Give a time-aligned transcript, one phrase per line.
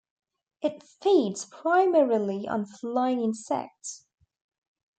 [0.63, 4.07] It feeds primarily on flying insects.